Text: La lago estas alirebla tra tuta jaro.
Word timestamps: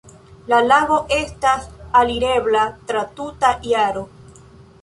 La 0.51 0.59
lago 0.69 0.97
estas 1.17 1.69
alirebla 2.01 2.65
tra 2.93 3.07
tuta 3.21 3.55
jaro. 3.75 4.07